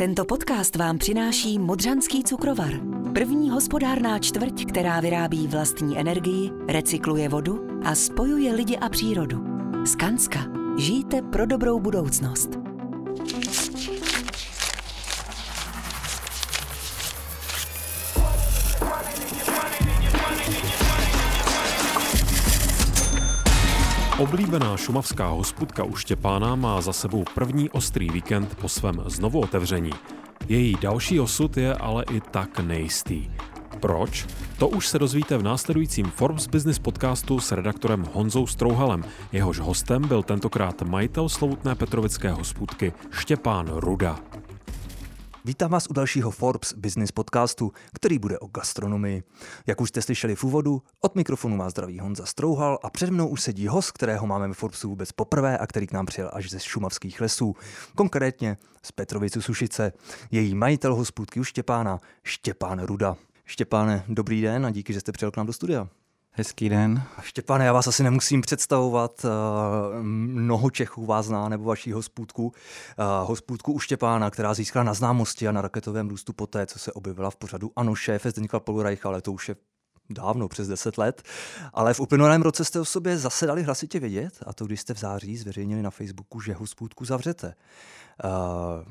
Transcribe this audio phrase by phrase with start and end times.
[0.00, 2.72] Tento podcast vám přináší Modřanský cukrovar.
[3.14, 9.44] První hospodárná čtvrť, která vyrábí vlastní energii, recykluje vodu a spojuje lidi a přírodu.
[9.84, 10.38] Skanska.
[10.78, 12.59] Žijte pro dobrou budoucnost.
[24.20, 29.90] Oblíbená šumavská hospůdka u Štěpána má za sebou první ostrý víkend po svém znovu otevření.
[30.48, 33.30] Její další osud je ale i tak nejistý.
[33.80, 34.26] Proč?
[34.58, 39.04] To už se dozvíte v následujícím Forbes Business podcastu s redaktorem Honzou Strouhalem.
[39.32, 44.18] Jehož hostem byl tentokrát majitel slovutné Petrovické hospůdky Štěpán Ruda.
[45.44, 49.22] Vítám vás u dalšího Forbes Business podcastu, který bude o gastronomii.
[49.66, 53.28] Jak už jste slyšeli v úvodu, od mikrofonu má zdravý Honza Strouhal a před mnou
[53.28, 56.50] už sedí host, kterého máme ve Forbesu vůbec poprvé a který k nám přijel až
[56.50, 57.56] ze šumavských lesů,
[57.94, 59.92] konkrétně z Petrovicu Sušice.
[60.30, 63.16] Její majitel hospůdky u Štěpána, Štěpán Ruda.
[63.44, 65.88] Štěpáne, dobrý den a díky, že jste přijel k nám do studia.
[66.32, 67.02] Hezký den.
[67.20, 69.24] Štěpáne, já vás asi nemusím představovat.
[69.24, 72.52] Eh, mnoho Čechů vás zná, nebo vaší hospůdku.
[72.90, 76.92] Eh, hospůdku u Štěpána, která získala na známosti a na raketovém růstu poté, co se
[76.92, 79.56] objevila v pořadu Ano, šéfe Zdeníka Polurajcha, ale to už je
[80.10, 81.22] dávno, přes 10 let,
[81.72, 84.94] ale v uplynulém roce jste o sobě zase dali hlasitě vědět, a to když jste
[84.94, 87.54] v září zveřejnili na Facebooku, že hospůdku zavřete.
[88.24, 88.30] Uh,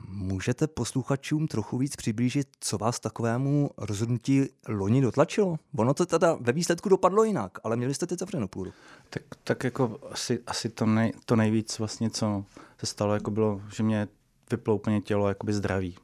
[0.07, 5.57] můžete posluchačům trochu víc přiblížit, co vás takovému rozhodnutí loni dotlačilo?
[5.77, 8.73] Ono to teda ve výsledku dopadlo jinak, ale měli jste teď zavřenou půdu.
[9.09, 12.45] Tak, tak jako asi, asi to, nej, to nejvíc vlastně, co
[12.77, 14.07] se stalo, jako bylo, že mě
[14.51, 15.95] vyplo úplně tělo jakoby zdraví.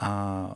[0.00, 0.54] A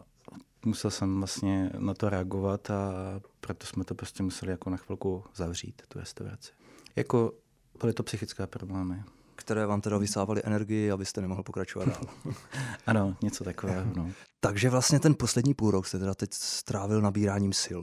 [0.64, 2.92] musel jsem vlastně na to reagovat a
[3.41, 6.52] proto jsme to prostě museli jako na chvilku zavřít, tu restauraci.
[6.97, 7.33] Jako
[7.80, 9.02] byly to psychické problémy.
[9.36, 12.34] Které vám teda vysávaly energii, abyste nemohl pokračovat dál.
[12.86, 13.92] ano, něco takového.
[13.97, 14.11] No.
[14.41, 17.80] Takže vlastně ten poslední půl rok jste teda teď strávil nabíráním sil.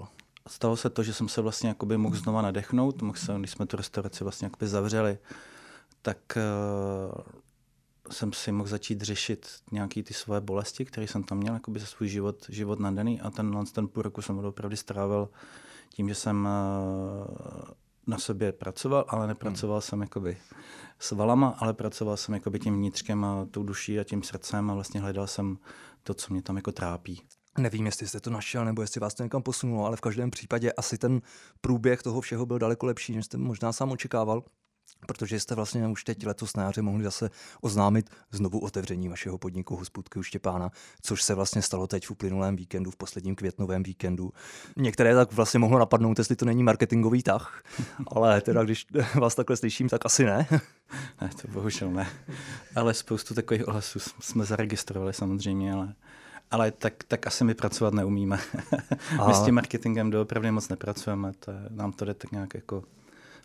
[0.48, 3.66] Stalo se to, že jsem se vlastně jakoby mohl znova nadechnout, mohl jsem, když jsme
[3.66, 5.18] tu restauraci vlastně jakoby zavřeli,
[6.02, 7.22] tak uh,
[8.12, 11.86] jsem si mohl začít řešit nějaké ty svoje bolesti, které jsem tam měl jakoby za
[11.86, 15.30] svůj život, život nadaný a ten, ten půl roku jsem opravdu strávil
[15.90, 17.36] tím, že jsem uh,
[18.08, 19.82] na sobě pracoval, ale nepracoval hmm.
[19.82, 20.38] jsem jakoby
[21.00, 24.74] s valama, ale pracoval jsem jakoby tím vnitřkem a tou duší a tím srdcem a
[24.74, 25.58] vlastně hledal jsem
[26.04, 27.22] to, co mě tam jako trápí.
[27.58, 30.72] Nevím, jestli jste to našel, nebo jestli vás to někam posunulo, ale v každém případě
[30.72, 31.22] asi ten
[31.62, 34.44] průběh toho všeho byl daleko lepší, než jste možná sám očekával
[35.08, 37.30] protože jste vlastně už teď letos na jaře mohli zase
[37.62, 40.72] oznámit znovu otevření vašeho podniku Hospůdky u Štěpána,
[41.02, 44.34] což se vlastně stalo teď v uplynulém víkendu, v posledním květnovém víkendu.
[44.78, 47.64] Některé tak vlastně mohlo napadnout, jestli to není marketingový tah,
[48.08, 50.48] ale teda když vás takhle slyším, tak asi ne.
[51.22, 52.10] Ne, to bohužel ne.
[52.76, 55.94] Ale spoustu takových ohlasů jsme zaregistrovali samozřejmě, ale
[56.52, 58.40] ale tak, tak asi my pracovat neumíme.
[59.28, 62.84] my s tím marketingem doopravdy moc nepracujeme, to, nám to jde tak nějak jako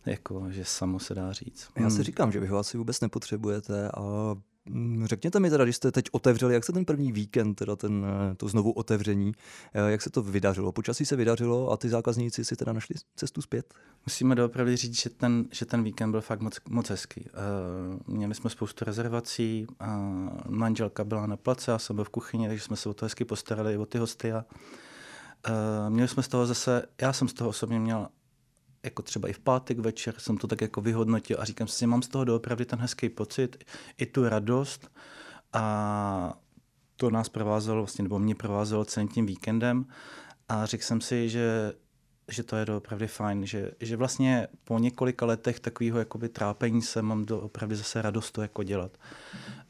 [0.06, 1.68] jako, že samo se dá říct.
[1.76, 2.04] Já si hmm.
[2.04, 4.34] říkám, že vy ho asi vůbec nepotřebujete a
[4.66, 8.06] mm, Řekněte mi teda, když jste teď otevřeli, jak se ten první víkend, teda ten,
[8.30, 9.32] eh, to znovu otevření,
[9.74, 10.72] eh, jak se to vydařilo?
[10.72, 13.74] Počasí se vydařilo a ty zákazníci si teda našli cestu zpět?
[14.06, 17.20] Musíme doopravdy říct, že ten, že ten víkend byl fakt moc, moc hezký.
[17.20, 19.86] Uh, měli jsme spoustu rezervací, uh,
[20.48, 23.24] manželka byla na place, já jsem byl v kuchyni, takže jsme se o to hezky
[23.24, 24.44] postarali, o ty hosty a
[25.88, 28.08] měli jsme z toho zase, já jsem z toho osobně měl
[28.82, 32.02] jako třeba i v pátek večer jsem to tak jako vyhodnotil a říkám si, mám
[32.02, 33.64] z toho doopravdy ten hezký pocit,
[33.98, 34.90] i tu radost
[35.52, 36.38] a
[36.96, 39.86] to nás provázelo vlastně, nebo mě provázelo celým tím víkendem
[40.48, 41.72] a řekl jsem si, že
[42.30, 47.02] že to je doopravdy fajn, že, že vlastně po několika letech takového jakoby trápení se
[47.02, 48.98] mám doopravdy zase radost to jako dělat.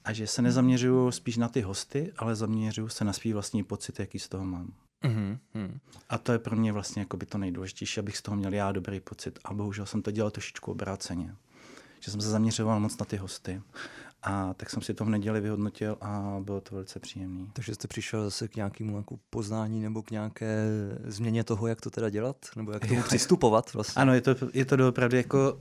[0.04, 4.00] A že se nezaměřuju spíš na ty hosty, ale zaměřuju se na svý vlastní pocit,
[4.00, 4.72] jaký z toho mám.
[5.02, 5.38] Mm-hmm.
[6.08, 8.72] A to je pro mě vlastně jako by to nejdůležitější, abych z toho měl já
[8.72, 9.38] dobrý pocit.
[9.44, 11.34] A bohužel jsem to dělal trošičku obráceně.
[12.00, 13.62] Že jsem se zaměřoval moc na ty hosty.
[14.22, 17.47] A tak jsem si to v neděli vyhodnotil a bylo to velice příjemné.
[17.53, 20.66] Takže jste přišel zase k nějakému jako poznání nebo k nějaké
[21.04, 22.36] změně toho, jak to teda dělat?
[22.56, 24.03] Nebo jak k tomu přistupovat vlastně?
[24.03, 25.53] Ano, je to, je to opravdu jako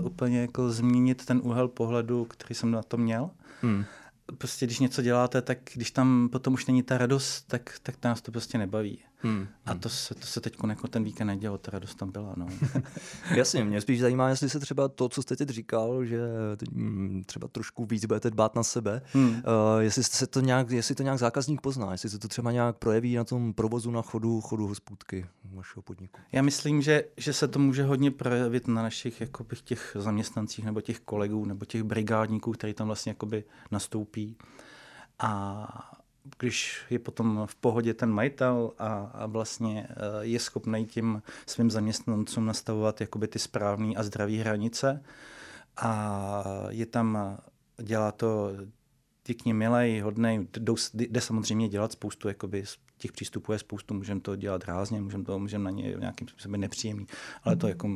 [0.00, 3.30] uh, úplně jako změnit ten úhel pohledu, který jsem na to měl.
[3.62, 3.84] Hmm
[4.38, 8.22] prostě když něco děláte, tak když tam potom už není ta radost, tak, tak nás
[8.22, 9.02] to prostě nebaví.
[9.22, 9.46] Hmm.
[9.66, 12.34] A to se, to se teď jako ten víkend nedělo, ta radost tam byla.
[12.36, 12.46] No.
[13.34, 16.20] Jasně, mě spíš zajímá, jestli se třeba to, co jste teď říkal, že
[16.72, 19.30] hm, třeba trošku víc budete dbát na sebe, hmm.
[19.30, 19.40] uh,
[19.78, 23.14] jestli, se to nějak, jestli to nějak zákazník pozná, jestli se to třeba nějak projeví
[23.14, 26.20] na tom provozu na chodu, chodu hospůdky vašeho podniku.
[26.32, 30.80] Já myslím, že, že se to může hodně projevit na našich jakoby, těch zaměstnancích nebo
[30.80, 34.36] těch kolegů nebo těch brigádníků, kteří tam vlastně jakoby nastoupí
[35.18, 35.99] A
[36.38, 41.70] když je potom v pohodě ten majitel a, a vlastně eh, je schopný tím svým
[41.70, 45.02] zaměstnancům nastavovat jakoby ty správné a zdravé hranice
[45.76, 47.38] a je tam,
[47.82, 48.50] dělá to
[49.22, 50.46] pěkně milej, hodnej,
[50.94, 52.64] jde samozřejmě dělat spoustu, jakoby
[52.98, 56.60] těch přístupů je spoustu, můžeme to dělat rázně, můžeme to, můžeme na ně nějakým způsobem
[56.60, 57.06] nepříjemný,
[57.42, 57.88] ale to jako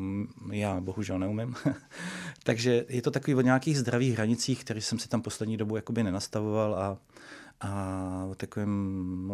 [0.53, 1.55] já bohužel neumím.
[2.43, 6.03] Takže je to takový o nějakých zdravých hranicích, které jsem si tam poslední dobu jakoby
[6.03, 6.99] nenastavoval a,
[7.65, 9.33] a o takovém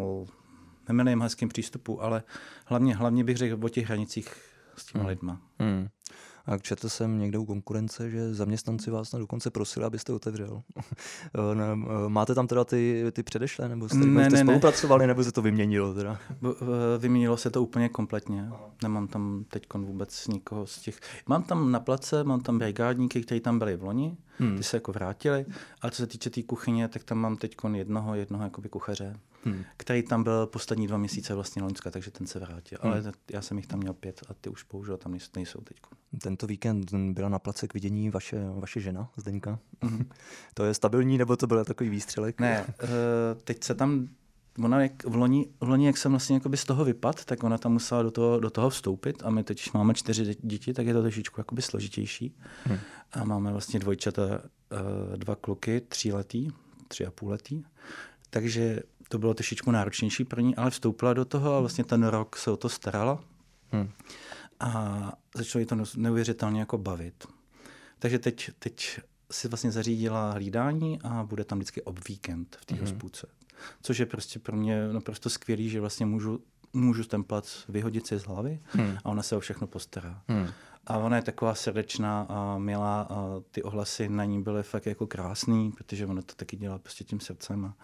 [0.88, 2.22] nemilým hezkým přístupu, ale
[2.66, 4.34] hlavně, hlavně bych řekl o těch hranicích
[4.76, 5.08] s těma hmm.
[5.08, 5.40] lidma.
[5.58, 5.88] Hmm.
[6.50, 10.62] A četl jsem někde u konkurence, že zaměstnanci vás na dokonce prosili, abyste otevřel.
[12.08, 15.06] Máte tam teda ty, ty předešlé, nebo jste, ne, jste ne, spolupracovali, ne.
[15.06, 15.94] nebo se to vyměnilo?
[15.94, 16.18] Teda?
[16.98, 18.48] Vyměnilo se to úplně kompletně.
[18.82, 21.00] Nemám tam teď vůbec nikoho z těch.
[21.26, 24.56] Mám tam na place, mám tam brigádníky, kteří tam byli v loni, hmm.
[24.56, 25.46] ty se jako vrátili,
[25.82, 29.16] ale co se týče té tý kuchyně, tak tam mám teď jednoho, jednoho jakoby kuchaře
[29.44, 29.64] hmm.
[29.76, 32.78] který tam byl poslední dva měsíce vlastně Loňska, takže ten se vrátil.
[32.82, 32.92] Hmm.
[32.92, 35.76] Ale já jsem jich tam měl pět a ty už bohužel tam nejsou teď.
[36.22, 39.58] Tento víkend byla na place k vidění vaše, vaše žena, Zdeňka.
[39.82, 40.08] Hmm.
[40.54, 42.40] to je stabilní, nebo to byl takový výstřelek?
[42.40, 42.88] Ne, uh,
[43.44, 44.08] teď se tam
[44.64, 47.72] ona jak v loni, v loni, jak jsem vlastně z toho vypad, tak ona tam
[47.72, 51.00] musela do toho, do toho vstoupit a my teď máme čtyři děti, tak je to
[51.02, 52.36] trošičku jakoby složitější.
[52.64, 52.78] Hmm.
[53.12, 56.48] A máme vlastně dvojčata, uh, dva kluky, tříletý,
[56.88, 57.64] tři a půl letý.
[58.30, 62.36] Takže to bylo trošičku náročnější pro ní, ale vstoupila do toho a vlastně ten rok
[62.36, 63.24] se o to starala.
[63.72, 63.90] Hmm.
[64.60, 67.26] A začalo jí to neuvěřitelně jako bavit.
[67.98, 72.74] Takže teď, teď si vlastně zařídila hlídání a bude tam vždycky ob víkend v té
[72.74, 72.80] hmm.
[72.80, 73.26] hospůdce.
[73.82, 76.40] Což je prostě pro mě naprosto skvělý, že vlastně můžu,
[76.72, 78.98] můžu ten plac vyhodit si z hlavy hmm.
[79.04, 80.22] a ona se o všechno postará.
[80.28, 80.48] Hmm.
[80.86, 85.06] A ona je taková srdečná a milá a ty ohlasy na ní byly fakt jako
[85.06, 87.64] krásný, protože ona to taky dělá prostě tím srdcem.
[87.64, 87.74] A,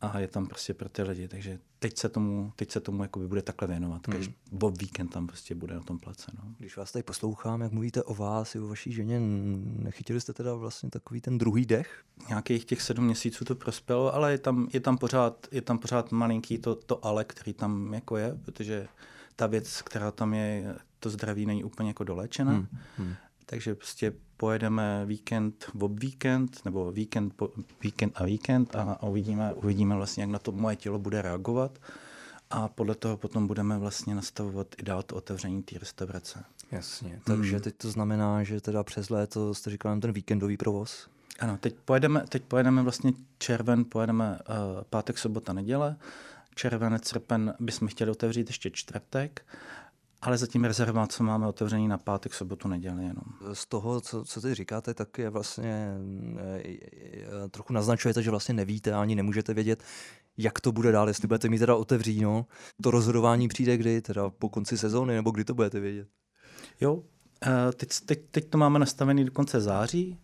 [0.00, 3.28] a je tam prostě pro ty lidi, takže teď se tomu, teď se tomu jakoby
[3.28, 4.06] bude takhle věnovat.
[4.06, 4.16] Hmm.
[4.16, 6.32] Každý Bob Víkend tam prostě bude na tom place.
[6.34, 6.54] No.
[6.58, 10.54] Když vás tady poslouchám, jak mluvíte o vás i o vaší ženě, nechytili jste teda
[10.54, 12.04] vlastně takový ten druhý dech?
[12.28, 16.12] Nějakých těch sedm měsíců to prospělo, ale je tam, je tam, pořád, je tam pořád
[16.12, 18.88] malinký to, to ale, který tam jako je, protože
[19.36, 22.52] ta věc, která tam je, to zdraví není úplně jako dolečena.
[22.52, 22.66] Hmm.
[22.96, 23.14] Hmm.
[23.46, 27.50] Takže prostě pojedeme víkend ob víkend, nebo víkend, po,
[27.82, 31.78] víkend a víkend a, uvidíme, uvidíme vlastně, jak na to moje tělo bude reagovat
[32.50, 36.44] a podle toho potom budeme vlastně nastavovat i dál to otevření té restaurace.
[36.70, 37.60] Jasně, takže hmm.
[37.60, 41.08] teď to znamená, že teda přes léto jste říkal ten víkendový provoz?
[41.40, 45.96] Ano, teď pojedeme, teď pojedeme vlastně červen, pojedeme uh, pátek, sobota, neděle,
[46.54, 49.46] červenec, srpen bychom chtěli otevřít ještě čtvrtek
[50.22, 53.24] ale zatím rezervace máme otevřený na pátek, sobotu, neděli jenom.
[53.52, 55.94] Z toho, co, co ty říkáte, tak je vlastně
[56.48, 59.82] e, trochu naznačujete, že vlastně nevíte ani nemůžete vědět,
[60.36, 62.46] jak to bude dál, jestli budete mít teda otevříno.
[62.82, 66.08] To rozhodování přijde kdy, teda po konci sezóny, nebo kdy to budete vědět?
[66.80, 67.02] Jo,
[67.76, 70.18] teď, teď, teď to máme nastavený do konce září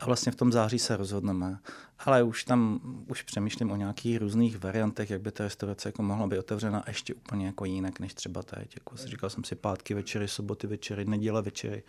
[0.00, 1.58] a vlastně v tom září se rozhodneme.
[1.98, 6.26] Ale už tam už přemýšlím o nějakých různých variantech, jak by ta restaurace jako mohla
[6.26, 8.76] být otevřena ještě úplně jako jinak, než třeba teď.
[8.76, 11.82] Jako říkal jsem si pátky večery, soboty večery, neděle večery.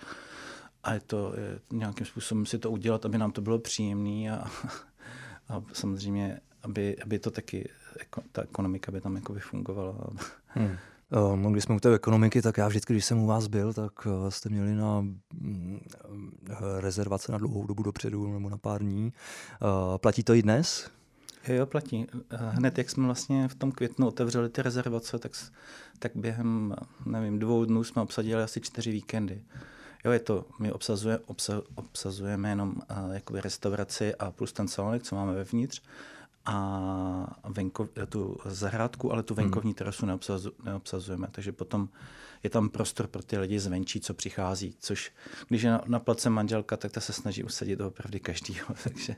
[0.84, 4.52] A je to je, nějakým způsobem si to udělat, aby nám to bylo příjemné a,
[5.50, 7.70] a samozřejmě, aby, aby to taky,
[8.00, 9.96] jako, ta ekonomika by tam jako fungovala.
[10.48, 10.78] Hmm.
[11.12, 14.06] Um, když jsme u té ekonomiky, tak já vždycky, když jsem u vás byl, tak
[14.06, 15.80] uh, jste měli na mm,
[16.80, 19.14] rezervace na dlouhou dobu dopředu nebo na pár dní.
[19.62, 20.90] Uh, platí to i dnes?
[21.48, 22.08] Jo, platí.
[22.30, 25.32] Hned jak jsme vlastně v tom květnu otevřeli ty rezervace, tak,
[26.00, 29.42] tak během, nevím, dvou dnů jsme obsadili asi čtyři víkendy.
[30.06, 35.04] Jo, je to, my obsazuje, obsa, obsazujeme jenom uh, jakoby restauraci a plus ten salonek,
[35.04, 35.82] co máme vevnitř
[36.48, 39.44] a venkov, tu zahrádku, ale tu hmm.
[39.44, 41.28] venkovní terasu neobsazu, neobsazujeme.
[41.32, 41.90] Takže potom
[42.44, 45.12] je tam prostor pro ty lidi zvenčí, co přichází, což
[45.48, 48.68] když je na, na place manželka, tak ta se snaží usadit opravdu každýho.
[48.84, 49.16] Takže...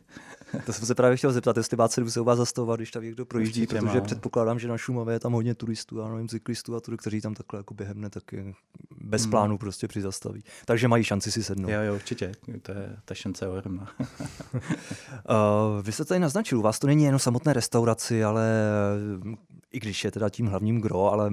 [0.65, 3.03] To jsem se právě chtěl zeptat, jestli má cenu se u vás zastavovat, když tam
[3.03, 4.05] někdo projíždí, Určitě protože má.
[4.05, 7.33] předpokládám, že na Šumavě je tam hodně turistů, a nevím, cyklistů a tudy, kteří tam
[7.33, 8.23] takhle jako během ne, tak
[9.01, 9.31] bez hmm.
[9.31, 10.43] plánu prostě přizastaví.
[10.65, 11.71] Takže mají šanci si sednout.
[11.71, 12.31] Jo, jo, určitě.
[12.61, 13.91] To je, ta šance je ohromná.
[13.99, 14.07] uh,
[15.81, 18.49] vy jste tady naznačil, u vás to není jen samotné restauraci, ale
[19.71, 21.31] i když je teda tím hlavním gro, ale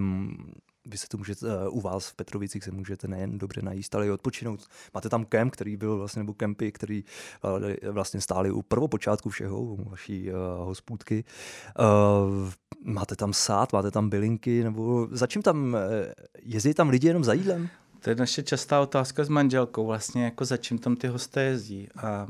[0.87, 4.07] vy se to můžete, eh, u vás v Petrovicích se můžete nejen dobře najíst, ale
[4.07, 4.67] i odpočinout.
[4.95, 7.05] Máte tam kemp, který byl vlastně, nebo kempy, který
[7.83, 11.25] eh, vlastně stály u prvopočátku všeho, u vaší uh, hospůdky.
[11.79, 12.51] Uh,
[12.85, 15.77] máte tam sád, máte tam bylinky, nebo za čím tam,
[16.43, 17.69] jezdí tam lidi jenom za jídlem?
[18.01, 21.89] To je naše častá otázka s manželkou, vlastně jako za čím tam ty hosté jezdí.
[21.97, 22.27] A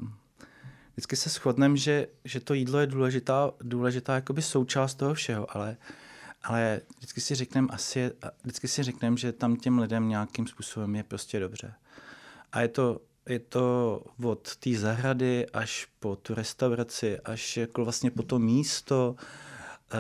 [0.92, 5.76] vždycky se shodneme, že, že to jídlo je důležitá, důležitá součást toho všeho, ale,
[6.46, 8.10] ale vždycky si řekneme asi,
[8.42, 11.74] vždycky si řekneme, že tam těm lidem nějakým způsobem je prostě dobře.
[12.52, 18.10] A je to, je to od té zahrady až po tu restauraci, až jako vlastně
[18.10, 19.96] po to místo, eh,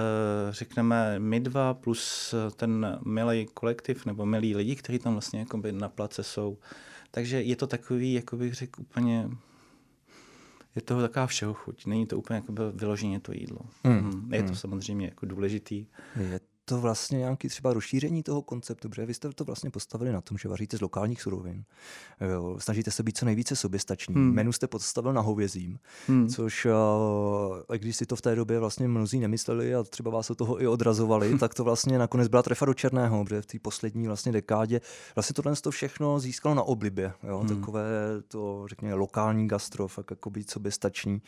[0.50, 6.22] řekneme my dva plus ten milý kolektiv nebo milí lidi, kteří tam vlastně na place
[6.22, 6.58] jsou.
[7.10, 9.28] Takže je to takový, jako bych řekl, úplně
[10.76, 11.86] je toho taková všeho chuť.
[11.86, 13.60] Není to úplně jako vyloženě to jídlo.
[13.84, 14.34] Hmm.
[14.34, 14.56] Je to hmm.
[14.56, 15.86] samozřejmě jako důležitý.
[16.30, 20.20] Je to vlastně nějaký třeba rozšíření toho konceptu, protože vy jste to vlastně postavili na
[20.20, 21.64] tom, že vaříte z lokálních surovin.
[22.32, 24.14] Jo, snažíte se být co nejvíce soběstační.
[24.14, 24.34] Hmm.
[24.34, 26.28] Menu jste postavil na hovězím, hmm.
[26.28, 26.66] což
[27.68, 30.62] a když si to v té době vlastně mnozí nemysleli a třeba vás od toho
[30.62, 34.32] i odrazovali, tak to vlastně nakonec byla trefa do černého, protože v té poslední vlastně
[34.32, 34.80] dekádě
[35.14, 37.12] vlastně tohle to všechno získalo na oblibě.
[37.28, 37.38] Jo?
[37.38, 37.48] Hmm.
[37.48, 37.84] Takové
[38.28, 41.22] to, řekněme, lokální gastro, fakt jako být soběstační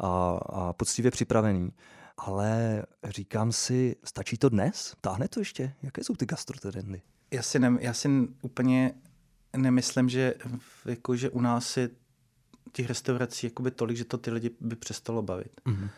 [0.00, 1.72] a, a poctivě připravený
[2.20, 4.94] ale říkám si, stačí to dnes?
[5.00, 5.74] Táhne to ještě?
[5.82, 7.02] Jaké jsou ty gastrotrendy?
[7.30, 8.08] Já si, ne, já si
[8.42, 8.94] úplně
[9.56, 10.34] nemyslím, že,
[10.84, 11.90] jako, že u nás je
[12.72, 15.60] těch restaurací jakoby tolik, že to ty lidi by přestalo bavit.
[15.66, 15.88] Mm-hmm.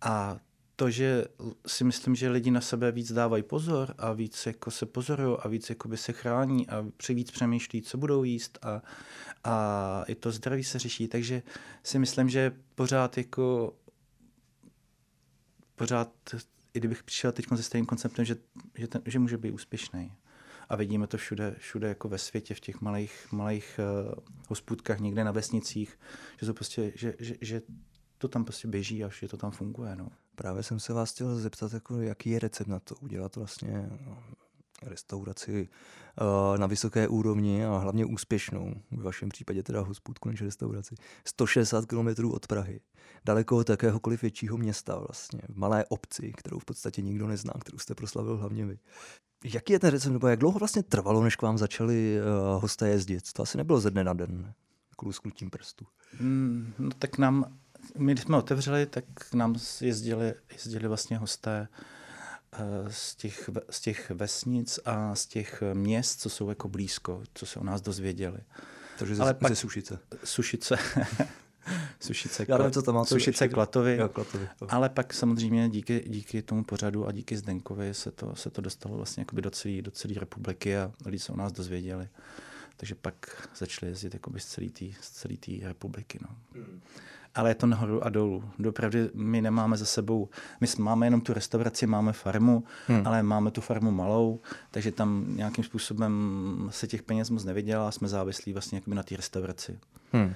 [0.00, 0.38] A
[0.76, 1.24] to, že
[1.66, 5.48] si myslím, že lidi na sebe víc dávají pozor a víc jako se pozorují a
[5.48, 8.82] víc jako by se chrání a víc přemýšlí, co budou jíst a,
[9.44, 11.08] a i to zdraví se řeší.
[11.08, 11.42] Takže
[11.82, 13.74] si myslím, že pořád jako
[15.76, 16.12] pořád,
[16.74, 18.36] i kdybych přišel teď se stejným konceptem, že,
[18.74, 20.12] že, ten, že může být úspěšný.
[20.68, 24.14] A vidíme to všude, všude jako ve světě, v těch malých, malých uh,
[24.48, 25.98] hospůdkách, někde na vesnicích,
[26.40, 27.62] že to prostě, že, že, že
[28.18, 29.96] to tam prostě běží a že to tam funguje.
[29.96, 30.08] No.
[30.34, 34.22] Právě jsem se vás chtěl zeptat, jako, jaký je recept na to udělat vlastně no,
[34.82, 35.68] restauraci
[36.20, 41.86] uh, na vysoké úrovni a hlavně úspěšnou, v vašem případě teda hospůdku než restauraci, 160
[41.86, 42.80] km od Prahy,
[43.24, 47.78] daleko od jakéhokoliv většího města vlastně, v malé obci, kterou v podstatě nikdo nezná, kterou
[47.78, 48.78] jste proslavil hlavně vy.
[49.44, 52.88] Jaký je ten recept, nebo jak dlouho vlastně trvalo, než k vám začali uh, hosté
[52.88, 53.32] jezdit?
[53.32, 54.52] To asi nebylo ze dne na den,
[54.90, 55.86] jako lusknutím prstu.
[56.20, 57.58] Mm, no tak nám,
[57.98, 59.04] my když jsme otevřeli, tak
[59.34, 61.95] nám jezdili, jezdili vlastně hosté Eh,
[62.88, 67.60] z těch, z těch vesnic a z těch měst, co jsou jako blízko, co se
[67.60, 68.38] o nás dozvěděli.
[68.98, 69.98] Takže ze, Ale pak, ze Sušice.
[70.24, 70.78] Sušice.
[72.00, 73.96] Sušice, Já nevím, co tam máte Sušice Klatovy.
[73.96, 74.48] Jo, Klatovy.
[74.68, 78.96] Ale pak samozřejmě díky, díky tomu pořadu a díky Zdenkovi se to, se to dostalo
[78.96, 82.08] vlastně do celé do celý republiky a lidi se o nás dozvěděli.
[82.76, 86.18] Takže pak začali jezdit z celé té celý republiky.
[86.22, 86.28] No.
[86.54, 86.80] Hmm
[87.36, 88.44] ale je to nahoru a dolů.
[88.58, 90.28] Dopravdy my nemáme za sebou,
[90.60, 93.06] my máme jenom tu restauraci, máme farmu, hmm.
[93.06, 94.40] ale máme tu farmu malou,
[94.70, 96.12] takže tam nějakým způsobem
[96.70, 99.78] se těch peněz moc nevydělá, jsme závislí vlastně na té restauraci.
[100.12, 100.34] Hmm.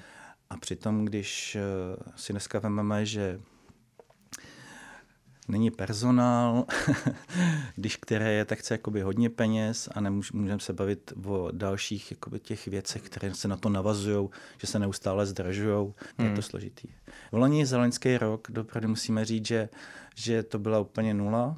[0.49, 1.61] A přitom, když eh,
[2.15, 3.39] si dneska vezmeme, že
[5.51, 6.65] není personál,
[7.75, 12.39] když které je, tak chce jakoby hodně peněz a nemůžeme se bavit o dalších jakoby
[12.39, 16.29] těch věcech, které se na to navazují, že se neustále zdražují, hmm.
[16.29, 16.87] je to složitý.
[17.31, 19.69] V loni za loňský rok dopravdy musíme říct, že,
[20.15, 21.57] že to byla úplně nula,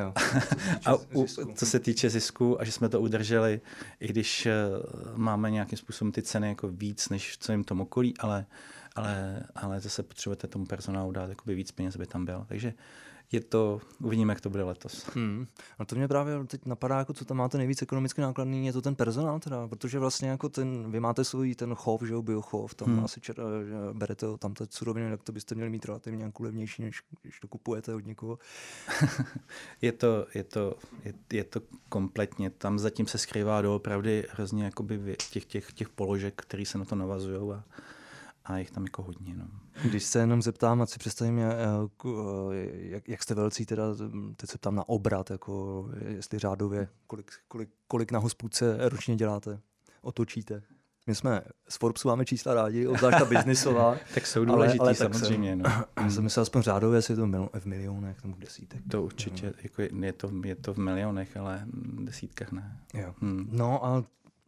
[0.00, 0.12] Jo,
[0.84, 3.60] a u, co se týče zisku a že jsme to udrželi,
[4.00, 8.14] i když uh, máme nějakým způsobem ty ceny jako víc než v celém tom okolí,
[8.18, 8.46] ale,
[8.96, 12.44] ale, ale zase potřebujete tomu personálu dát víc peněz, aby tam byl.
[12.48, 12.74] Takže
[13.32, 15.06] je to, uvidíme, jak to bude letos.
[15.14, 15.46] Hmm.
[15.78, 18.82] A to mě právě teď napadá, jako co tam máte nejvíc ekonomicky nákladný, je to
[18.82, 22.74] ten personál teda, protože vlastně jako ten, vy máte svůj ten chov, že jo, biochov,
[22.74, 23.04] tam hmm.
[23.04, 23.36] asi čer,
[23.92, 27.48] berete tam ty suroviny, tak to byste měli mít relativně nějakou levnější, než když to
[27.48, 28.38] kupujete od někoho.
[29.82, 35.16] je, to, je, to, je, je, to kompletně, tam zatím se skrývá doopravdy hrozně jakoby
[35.30, 37.64] těch, těch, těch položek, které se na to navazují a
[38.48, 39.34] a jich tam jako hodně.
[39.36, 39.44] No.
[39.84, 41.38] Když se jenom zeptám, a si představím,
[42.72, 43.84] jak, jak jste velcí, teda,
[44.36, 49.60] teď se ptám na obrat, jako jestli řádově, kolik, kolik, kolik na hospůdce ročně děláte,
[50.02, 50.62] otočíte.
[51.06, 53.96] My jsme z Forbesu máme čísla rádi, obzvlášť ta biznisová.
[54.14, 55.50] tak jsou důležitý ale, ale samozřejmě.
[55.50, 56.10] Jsem, no.
[56.10, 58.80] Jsem myslel aspoň řádově, jestli je to v milionech nebo v desítek.
[58.90, 59.52] To určitě, no.
[59.62, 62.80] jako je, je, to, je to v milionech, ale v desítkách ne.
[62.94, 63.14] Jo.
[63.20, 63.48] Hmm.
[63.52, 64.04] No a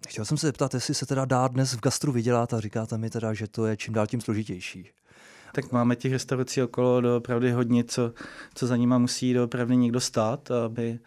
[0.09, 3.11] Chtěl jsem se zeptat, jestli se teda dá dnes v gastru vydělat a říkáte mi
[3.11, 4.91] teda, že to je čím dál tím složitější.
[5.53, 8.13] Tak máme těch restaurací okolo doopravdy hodně, co,
[8.55, 10.99] co za nima musí doopravdy někdo stát, aby,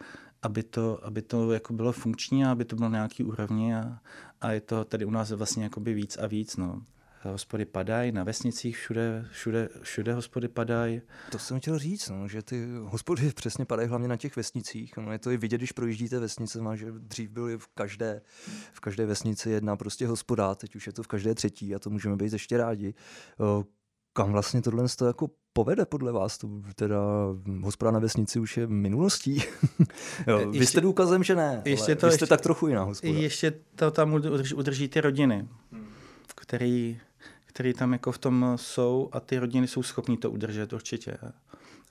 [0.42, 3.98] aby to, aby to jako bylo funkční a aby to bylo nějaký úrovni a,
[4.40, 6.56] a je to tady u nás vlastně víc a víc.
[6.56, 6.82] No
[7.30, 11.02] hospody padají, na vesnicích všude, všude, všude hospody padají.
[11.30, 14.96] To jsem chtěl říct, no, že ty hospody přesně padají hlavně na těch vesnicích.
[14.96, 18.22] No, je to i vidět, když projíždíte vesnice, má, že dřív byly v každé,
[18.72, 21.90] v každé vesnici jedna prostě hospoda, teď už je to v každé třetí a to
[21.90, 22.94] můžeme být ještě rádi.
[24.12, 26.38] kam vlastně tohle to jako povede podle vás?
[26.38, 27.00] To teda
[27.62, 29.42] hospoda na vesnici už je minulostí.
[30.26, 32.82] jo, ještě, vy jste důkazem, že ne, ještě to, vy jste ještě, tak trochu jiná
[32.82, 33.12] hospoda.
[33.12, 35.86] Ještě to tam udrží, udrží ty rodiny, hmm.
[36.34, 37.00] který,
[37.54, 41.18] který tam jako v tom jsou a ty rodiny jsou schopní to udržet určitě.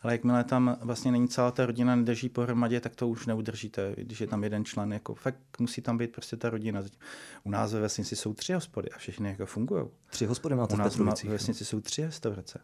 [0.01, 4.21] Ale jakmile tam vlastně není celá ta rodina, nedrží pohromadě, tak to už neudržíte, když
[4.21, 4.93] je tam jeden člen.
[4.93, 6.81] Jako fakt musí tam být prostě ta rodina.
[7.43, 9.83] U nás ve vesnici jsou tři hospody a všechny jako fungují.
[10.09, 12.59] Tři hospody máte U nás ve vesnici jsou tři restaurace.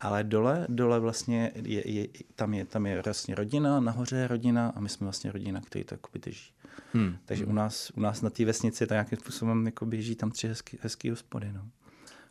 [0.00, 4.72] Ale dole, dole vlastně je, je, tam, je, tam je vlastně rodina, nahoře je rodina
[4.76, 6.52] a my jsme vlastně rodina, který to jako drží.
[6.92, 7.16] Hmm.
[7.24, 7.52] Takže hmm.
[7.52, 10.78] U, nás, u nás na té vesnici to nějakým způsobem jako běží tam tři hezký,
[10.82, 11.52] hezký hospody.
[11.52, 11.62] No.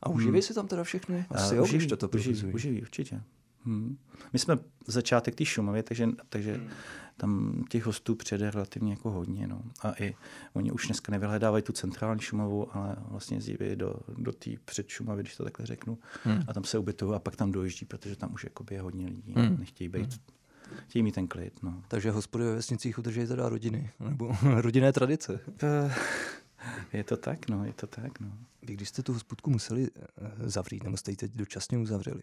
[0.04, 0.42] A uživí hmm.
[0.42, 1.26] se tam teda všechny?
[1.30, 3.22] Asi jo, uživí, to uživí, uživí, určitě.
[3.66, 3.98] Hmm.
[4.34, 6.70] My jsme začátek té Šumavě, takže, takže hmm.
[7.18, 9.48] tam těch hostů přijede relativně jako hodně.
[9.48, 9.62] No.
[9.82, 10.16] A i
[10.54, 15.36] oni už dneska nevyhledávají tu centrální Šumavu, ale vlastně jezdí do, do té předšumavy, když
[15.36, 15.98] to takhle řeknu.
[16.24, 16.40] Hmm.
[16.48, 19.34] A tam se ubytují a pak tam dojíždí, protože tam už je hodně lidí.
[19.38, 19.58] Hmm.
[19.60, 20.40] Nechtějí být hmm.
[20.88, 21.64] Chtějí mít ten klid.
[21.64, 21.84] No.
[21.88, 25.40] Takže hospody ve vesnicích udrží teda rodiny, nebo rodinné tradice.
[26.94, 28.32] Je to tak, no, je to tak, no.
[28.62, 32.22] Vy když jste tu hospodku museli eh, zavřít, nebo jste ji teď dočasně uzavřeli,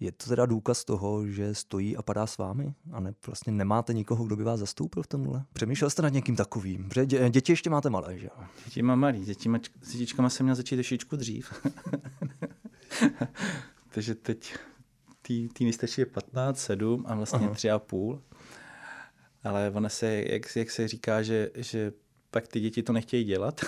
[0.00, 2.74] je to teda důkaz toho, že stojí a padá s vámi?
[2.92, 5.44] A ne, vlastně nemáte nikoho, kdo by vás zastoupil v tomhle?
[5.52, 6.88] Přemýšlel jste nad někým takovým?
[6.88, 8.28] Protože dě, děti ještě máte malé, že?
[8.64, 9.24] Děti mám malý.
[9.24, 11.52] Děti mač, s dětičkama jsem měl začít trošičku dřív.
[13.90, 14.54] Takže teď
[15.22, 17.54] tý, tý nejstarší je 15, 7 a vlastně Aha.
[17.54, 18.20] 3,5.
[19.44, 21.92] Ale ona se, jak, jak se říká, že, že
[22.36, 23.60] pak ty děti to nechtějí dělat,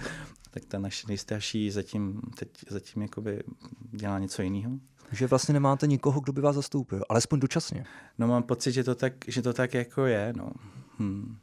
[0.50, 3.42] tak ta naše nejstarší zatím, teď zatím jakoby
[3.92, 4.72] dělá něco jiného.
[5.12, 7.84] Že vlastně nemáte nikoho, kdo by vás zastoupil, alespoň dočasně.
[8.18, 10.50] No mám pocit, že to tak, že to tak jako je, no.
[10.98, 11.36] Hmm.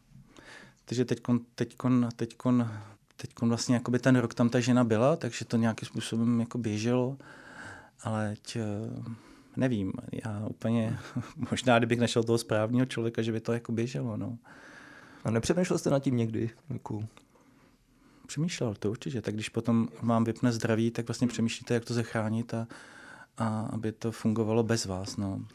[0.86, 2.72] Takže teďkon, teďkon, teďkon,
[3.16, 7.18] teďkon vlastně jakoby ten rok tam ta žena byla, takže to nějakým způsobem jako běželo,
[8.04, 8.66] ale tě,
[9.56, 9.94] nevím,
[10.26, 10.98] já úplně,
[11.52, 14.38] možná kdybych našel toho správného člověka, že by to jako běželo, no.
[15.24, 16.50] A nepřemýšlel jste nad tím někdy?
[16.70, 17.04] Jako...
[18.28, 22.54] Přemýšlel to určitě, tak když potom vám vypne zdraví, tak vlastně přemýšlíte, jak to zachránit
[22.54, 22.68] a,
[23.38, 25.18] a aby to fungovalo bez vás.
[25.18, 25.46] No.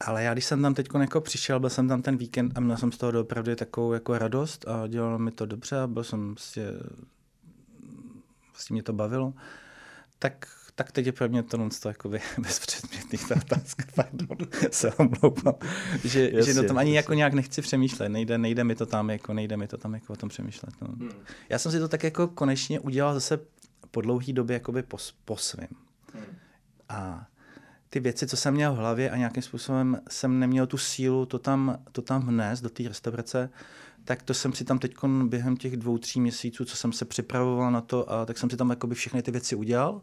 [0.00, 2.76] Ale já, když jsem tam teď jako přišel, byl jsem tam ten víkend a měl
[2.76, 6.34] jsem z toho opravdu takovou jako radost a dělalo mi to dobře a byl jsem
[6.34, 6.72] prostě,
[8.52, 9.34] vlastně mě to bavilo,
[10.18, 10.46] tak,
[10.78, 14.38] tak teď je pro mě to to jakoby bezpředmětný ta otázka, pardon,
[14.70, 15.54] se omlouvám,
[16.04, 16.96] že, jasně, že na tom ani jasně.
[16.96, 20.12] jako nějak nechci přemýšlet, nejde, nejde mi to tam jako, nejde mi to tam jako
[20.12, 20.74] o tom přemýšlet.
[20.80, 20.88] No.
[20.88, 21.10] Hmm.
[21.48, 23.38] Já jsem si to tak jako konečně udělal zase
[23.90, 25.68] po dlouhé době jakoby po, po svým.
[26.14, 26.24] Hmm.
[26.88, 27.26] A
[27.88, 31.38] ty věci, co jsem měl v hlavě a nějakým způsobem jsem neměl tu sílu to
[31.38, 33.50] tam, to tam vnést do té restaurace,
[34.04, 37.72] tak to jsem si tam teď během těch dvou, tří měsíců, co jsem se připravoval
[37.72, 40.02] na to, a tak jsem si tam jakoby všechny ty věci udělal.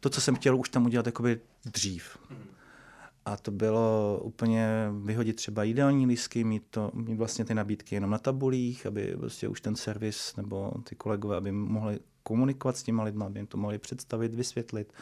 [0.00, 2.18] To, co jsem chtěl už tam udělat jakoby dřív.
[3.24, 4.68] A to bylo úplně
[5.02, 9.48] vyhodit třeba jídelní lísky, mít, to, mít vlastně ty nabídky jenom na tabulích, aby vlastně
[9.48, 13.56] už ten servis nebo ty kolegové, aby mohli komunikovat s těma lidmi, aby jim to
[13.56, 14.92] mohli představit, vysvětlit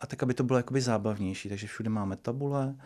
[0.00, 1.48] a tak, aby to bylo jakoby zábavnější.
[1.48, 2.76] Takže všude máme tabule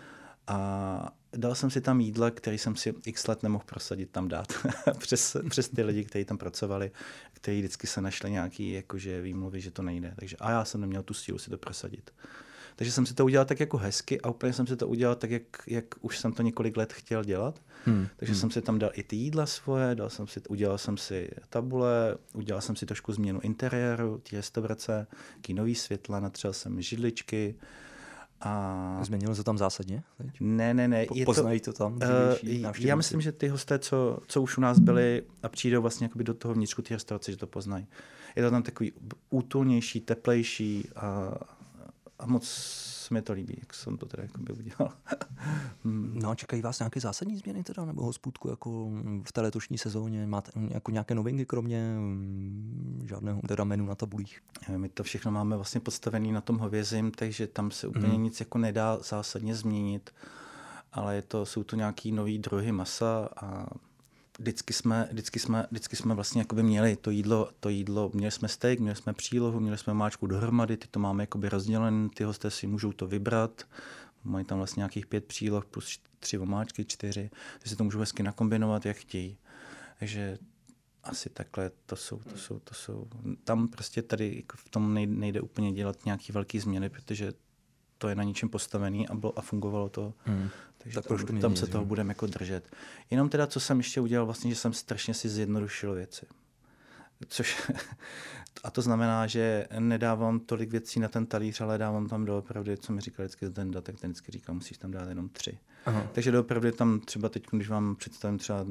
[0.47, 4.47] a dal jsem si tam jídla, který jsem si x let nemohl prosadit tam dát
[4.99, 6.91] přes, přes ty lidi, kteří tam pracovali,
[7.33, 10.15] kteří vždycky se našli nějaký jakože výmluvy, že to nejde.
[10.19, 12.11] Takže a já jsem neměl tu sílu si to prosadit.
[12.77, 15.31] Takže jsem si to udělal tak jako hezky a úplně jsem si to udělal tak,
[15.31, 17.63] jak, jak už jsem to několik let chtěl dělat.
[17.85, 18.09] Hmm.
[18.17, 18.41] Takže hmm.
[18.41, 22.17] jsem si tam dal i ty jídla svoje, dal jsem si, udělal jsem si tabule,
[22.35, 25.07] udělal jsem si trošku změnu interiéru, ty restaurace,
[25.41, 27.55] kinový světla, natřel jsem židličky,
[28.41, 28.99] a...
[29.03, 30.03] Změnilo se tam zásadně?
[30.19, 30.41] Teď?
[30.41, 31.07] Ne, ne, ne.
[31.15, 31.93] Je Poznají to, to tam?
[31.93, 32.01] Uh,
[32.79, 36.35] já myslím, že ty hosté, co, co už u nás byli a přijdou vlastně do
[36.35, 37.87] toho vnitřku té restaurace, že to poznají.
[38.37, 38.93] Je to tam takový
[39.31, 41.35] útulnější, teplejší a,
[42.19, 42.45] a moc
[43.09, 44.93] se mi to líbí, jak jsem to teda by udělal.
[45.85, 46.19] Hmm.
[46.23, 48.91] no a čekají vás nějaké zásadní změny teda, nebo hospůdku jako
[49.25, 50.27] v té letošní sezóně?
[50.27, 54.41] Máte jako nějaké novinky, kromě mm, žádného teda menu na tabulích?
[54.77, 58.23] My to všechno máme vlastně podstavené na tom hovězím, takže tam se úplně hmm.
[58.23, 60.11] nic jako nedá zásadně změnit,
[60.93, 63.67] ale je to, jsou to nějaký nový druhy masa a
[64.39, 68.49] vždycky jsme, vždycky jsme, vždycky jsme vlastně jakoby měli to jídlo, to jídlo, měli jsme
[68.49, 72.51] steak, měli jsme přílohu, měli jsme máčku dohromady, ty to máme jakoby rozdělen, ty hosté
[72.51, 73.63] si můžou to vybrat,
[74.25, 78.23] mají tam vlastně nějakých pět příloh plus tři omáčky, čtyři, takže si to můžou hezky
[78.23, 79.37] nakombinovat, jak chtějí.
[79.99, 80.39] Takže
[81.03, 83.09] asi takhle to jsou, to jsou, to jsou.
[83.45, 87.33] Tam prostě tady v tom nejde úplně dělat nějaký velký změny, protože
[87.99, 90.15] to je na ničem postavený a, bylo, a fungovalo to.
[90.25, 90.49] Hmm.
[90.79, 92.71] Takže tak tam, tam, tam se toho budeme jako držet.
[93.11, 96.27] Jenom teda, co jsem ještě udělal, vlastně, že jsem strašně si zjednodušil věci.
[97.29, 97.71] Což,
[98.65, 102.93] a to znamená, že nedávám tolik věcí na ten talíř, ale dávám tam doopravdy, co
[102.93, 105.59] mi říkal vždycky Zdenda, tak ten vždycky říkal, musíš tam dát jenom tři.
[105.87, 106.07] Aha.
[106.13, 108.65] Takže doopravdy tam třeba teď, když vám představím třeba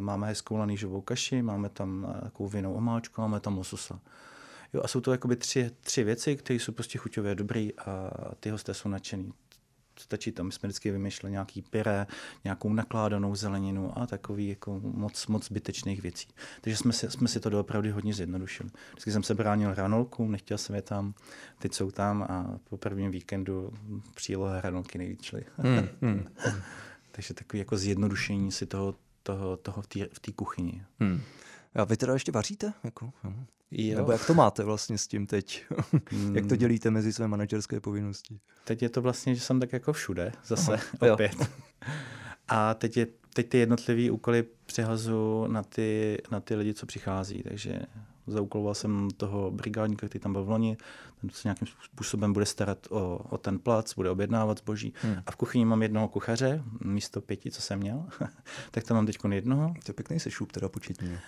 [0.00, 4.00] máme hezkou lanížovou kaši, máme tam takovou vinou omáčku, máme tam lososa.
[4.74, 8.50] Jo, a jsou to jakoby tři, tři věci, které jsou prostě chuťově dobrý a ty
[8.50, 9.32] hosté jsou nadšený
[10.00, 10.46] stačí tam.
[10.46, 12.06] My jsme vždycky vymýšleli nějaký pyré,
[12.44, 16.28] nějakou nakládanou zeleninu a takový jako moc, moc zbytečných věcí.
[16.60, 18.70] Takže jsme si, jsme si to doopravdy hodně zjednodušili.
[18.90, 21.14] Vždycky jsem se bránil hranolkům, nechtěl jsem je tam,
[21.58, 23.72] teď jsou tam a po prvním víkendu
[24.14, 25.34] příloha hranolky nejvíc.
[25.56, 26.28] Hmm, hmm.
[27.12, 30.84] Takže takový jako zjednodušení si toho, toho, toho v té kuchyni.
[31.00, 31.20] Hmm.
[31.74, 32.72] A vy teda ještě vaříte?
[32.84, 33.32] Jako, jo.
[33.96, 35.64] Nebo jak to máte vlastně s tím teď?
[36.32, 36.58] jak to hmm.
[36.58, 38.40] dělíte mezi své manažerské povinnosti?
[38.64, 41.50] Teď je to vlastně, že jsem tak jako všude, zase Aha, opět.
[42.48, 47.42] A teď, je, teď ty jednotlivé úkoly přehazu na ty, na ty lidi, co přichází.
[47.42, 47.80] Takže
[48.26, 50.76] zaúkoloval jsem toho brigádníka, který tam byl v loni,
[51.20, 54.94] ten se nějakým způsobem bude starat o, o ten plac, bude objednávat zboží.
[55.02, 55.16] Hmm.
[55.26, 58.06] A v kuchyni mám jednoho kuchaře, místo pěti, co jsem měl,
[58.70, 59.74] tak tam mám teď jednoho.
[59.84, 61.18] To je pěkný sešup, teda početní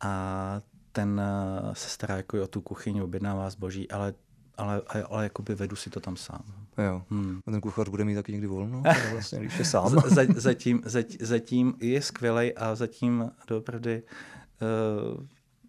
[0.00, 0.60] a
[0.92, 4.14] ten eh, se stará jako o tu kuchyni, objednává zboží, ale
[4.60, 6.42] ale, ale, ale jakoby vedu si to tam sám.
[6.78, 7.02] Jo.
[7.10, 7.40] Hmm.
[7.46, 8.82] A ten kuchař bude mít taky někdy volno,
[9.12, 9.88] vlastně, když je sám.
[9.88, 15.26] Z, zatím, zatím, zatím je skvělej a zatím doopravdy uh,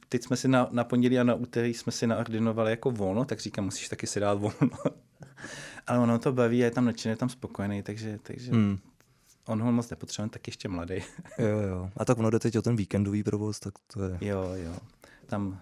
[0.09, 3.39] teď jsme si na, na pondělí a na úterý jsme si naordinovali jako volno, tak
[3.39, 4.77] říkám, musíš taky si dát volno.
[5.87, 8.77] ale ono to baví a je tam nadšený, je tam spokojený, takže, takže hmm
[9.45, 10.95] on ho moc nepotřebuje, tak ještě mladý.
[11.37, 11.89] jo, jo.
[11.97, 14.17] A tak ono jde teď o ten víkendový provoz, tak to je...
[14.21, 14.77] Jo, jo.
[15.25, 15.59] Tam,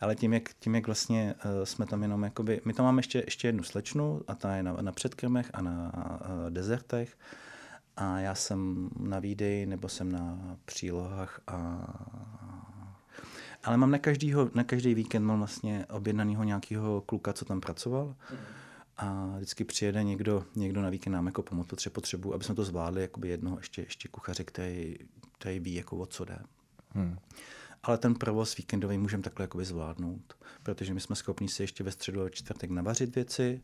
[0.00, 3.22] ale tím, jak, tím, jak vlastně uh, jsme tam jenom jakoby, my tam máme ještě,
[3.26, 7.18] ještě jednu slečnu a ta je na, na předkrmech a na uh, dezertech
[7.96, 11.86] a já jsem na výdej nebo jsem na přílohách a
[13.64, 18.06] ale mám na, každýho, na každý víkend mám vlastně objednanýho nějakého kluka, co tam pracoval.
[18.06, 18.59] Mm
[19.00, 22.64] a vždycky přijede někdo, někdo na víkend nám jako pomoct, protože potřebuji, aby jsme to
[22.64, 24.96] zvládli, jakoby jednoho ještě, ještě kuchaře, který,
[25.38, 26.38] který ví, jako o co jde.
[26.90, 27.18] Hmm.
[27.82, 31.90] Ale ten provoz víkendový můžeme takhle jakoby zvládnout, protože my jsme schopni si ještě ve
[31.90, 33.62] středu a čtvrtek navařit věci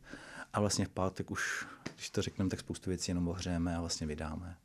[0.53, 4.07] a vlastně v pátek už, když to řekneme, tak spoustu věcí jenom ohřejeme a vlastně
[4.07, 4.57] vydáme.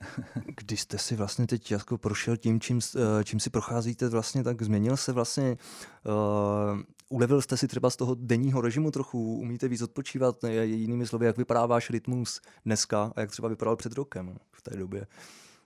[0.56, 4.62] Když jste si vlastně teď jako prošel tím, čím, eh, čím si procházíte, vlastně, tak
[4.62, 5.56] změnil se vlastně
[6.04, 11.26] uh, Ulevil jste si třeba z toho denního režimu trochu, umíte víc odpočívat, jinými slovy,
[11.26, 15.06] jak vypadá váš rytmus dneska a jak třeba vypadal před rokem v té době,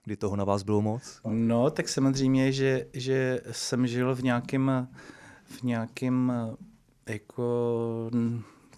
[0.03, 1.21] kdy toho na vás bylo moc?
[1.27, 4.87] No, tak samozřejmě, že, že jsem žil v nějakém
[5.43, 6.33] v nějakém
[7.09, 8.09] jako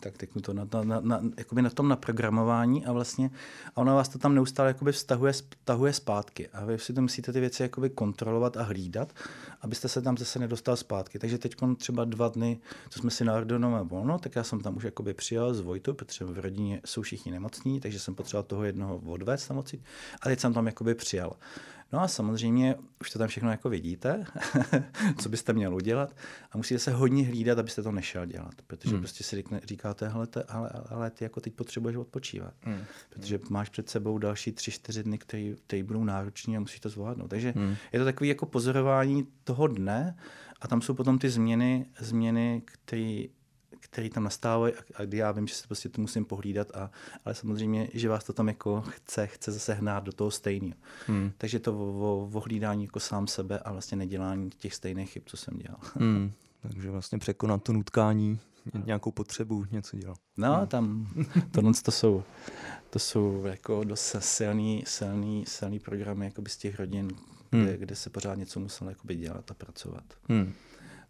[0.03, 3.31] tak teď to na, na, na, jakoby na tom naprogramování a vlastně
[3.75, 7.33] a ona vás to tam neustále jakoby vztahuje, vztahuje zpátky a vy si to musíte
[7.33, 9.13] ty věci jakoby kontrolovat a hlídat,
[9.61, 11.19] abyste se tam zase nedostal zpátky.
[11.19, 14.77] Takže teď třeba dva dny, co jsme si na Ardonové volno, tak já jsem tam
[14.77, 18.63] už jakoby přijel z Vojtu, protože v rodině jsou všichni nemocní, takže jsem potřeboval toho
[18.63, 19.63] jednoho odvést tam
[20.21, 21.31] a teď jsem tam jakoby přijel.
[21.91, 24.25] No a samozřejmě už to tam všechno jako vidíte,
[25.17, 26.15] co byste měl udělat
[26.51, 28.99] a musíte se hodně hlídat, abyste to nešel dělat, protože hmm.
[28.99, 32.79] prostě si říkáte, hele, te, ale, ale ty jako teď potřebuješ odpočívat, hmm.
[33.09, 37.27] protože máš před sebou další tři, čtyři dny, které budou náročné a musíš to zvládnout.
[37.27, 37.75] Takže hmm.
[37.93, 40.17] je to takový jako pozorování toho dne
[40.61, 43.23] a tam jsou potom ty změny, změny, které
[43.83, 46.91] který tam nastávají a kdy já vím, že se prostě to musím pohlídat, a,
[47.25, 50.75] ale samozřejmě, že vás to tam jako chce, chce zase hnát do toho stejného.
[51.07, 51.31] Hmm.
[51.37, 55.37] Takže to o, o, hlídání jako sám sebe a vlastně nedělání těch stejných chyb, co
[55.37, 55.79] jsem dělal.
[55.95, 56.31] Hmm.
[56.61, 58.39] Takže vlastně překonat to nutkání,
[58.85, 60.17] nějakou potřebu něco dělat.
[60.37, 60.67] No, hmm.
[60.67, 61.07] tam
[61.51, 62.23] tohle to jsou,
[62.89, 67.07] to jsou jako dost silný, silný, silný programy jakoby z těch rodin,
[67.49, 67.77] kde, hmm.
[67.77, 70.03] kde se pořád něco muselo jakoby dělat a pracovat.
[70.29, 70.53] Hmm.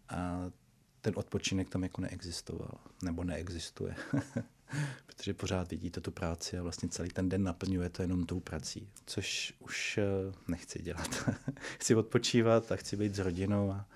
[0.08, 0.50] A
[1.04, 3.96] ten odpočinek tam jako neexistoval, nebo neexistuje.
[5.06, 9.54] Protože pořád vidíte tu práci a vlastně celý ten den naplňujete jenom tou prací, což
[9.58, 11.30] už eh, nechci dělat.
[11.78, 13.86] chci odpočívat a chci být s rodinou a,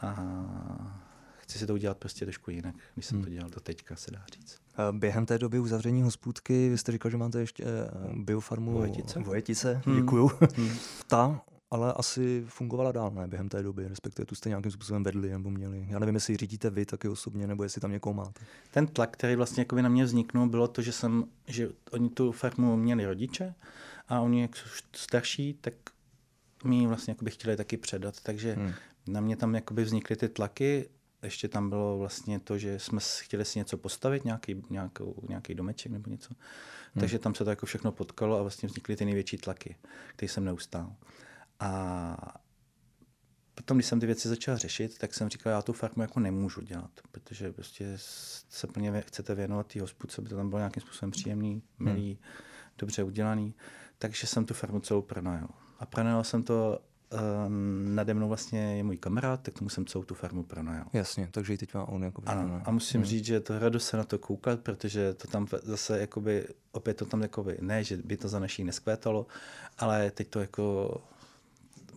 [0.00, 1.02] a
[1.38, 3.24] chci si to udělat prostě trošku jinak, než jsem hmm.
[3.24, 4.58] to dělal do teďka, se dá říct.
[4.92, 9.20] Během té doby uzavření hospůdky, vy jste říkal, že máte ještě eh, biofarmu Vojetice.
[9.20, 9.96] Vojetice, hmm.
[9.96, 10.30] děkuju.
[10.56, 10.70] Hmm.
[11.06, 11.40] Ta
[11.70, 15.50] ale asi fungovala dál, ne, během té doby, respektive tu jste nějakým způsobem vedli nebo
[15.50, 15.86] měli.
[15.88, 18.44] Já nevím, jestli řídíte vy taky osobně, nebo jestli tam někoho máte.
[18.70, 22.32] Ten tlak, který vlastně jako na mě vzniknul, bylo to, že jsem, že oni tu
[22.32, 23.54] farmu měli rodiče
[24.08, 24.50] a oni jak
[24.92, 25.74] starší, tak
[26.64, 28.72] mi vlastně by chtěli taky předat, takže hmm.
[29.06, 30.88] na mě tam jakoby vznikly ty tlaky,
[31.22, 35.92] ještě tam bylo vlastně to, že jsme chtěli si něco postavit, nějaký, nějakou, nějaký domeček
[35.92, 36.28] nebo něco.
[36.34, 37.00] Hmm.
[37.00, 39.76] Takže tam se to jako všechno potkalo a vlastně vznikly ty největší tlaky,
[40.16, 40.92] které jsem neustál.
[41.60, 42.40] A
[43.54, 46.60] potom, když jsem ty věci začal řešit, tak jsem říkal, já tu farmu jako nemůžu
[46.60, 47.92] dělat, protože prostě
[48.48, 52.32] se plně chcete věnovat té hospodce, aby to tam bylo nějakým způsobem příjemný, milý, hmm.
[52.78, 53.54] dobře udělaný.
[53.98, 55.48] Takže jsem tu farmu celou pronajal.
[55.78, 56.80] A pronajal jsem to
[57.46, 60.86] um, nade mnou vlastně je můj kamarád, tak tomu jsem celou tu farmu pronajal.
[60.92, 63.08] Jasně, takže i teď má on jako Ano, a musím hmm.
[63.08, 67.06] říct, že to radost se na to koukat, protože to tam zase jakoby, opět to
[67.06, 69.26] tam jakoby, ne, že by to za naší neskvétalo,
[69.78, 70.94] ale teď to jako